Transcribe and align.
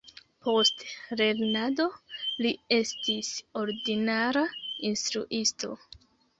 Post 0.43 0.79
lernado 1.19 1.85
li 2.47 2.55
estis 2.79 3.31
ordinara 3.63 4.47
instruisto. 4.93 5.75